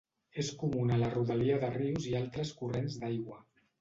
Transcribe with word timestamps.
És 0.43 0.47
comuna 0.61 0.95
a 0.95 0.97
la 1.01 1.11
rodalia 1.11 1.59
de 1.65 1.71
rius 1.75 2.07
i 2.13 2.17
altres 2.23 2.55
corrents 2.63 2.97
d'aigua. 3.05 3.39